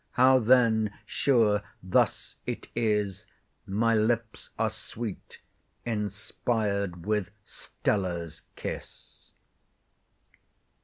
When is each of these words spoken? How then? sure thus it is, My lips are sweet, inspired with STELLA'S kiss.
How 0.13 0.39
then? 0.39 0.97
sure 1.05 1.61
thus 1.83 2.33
it 2.47 2.69
is, 2.75 3.27
My 3.67 3.93
lips 3.93 4.49
are 4.57 4.71
sweet, 4.71 5.39
inspired 5.85 7.05
with 7.05 7.29
STELLA'S 7.43 8.41
kiss. 8.55 9.33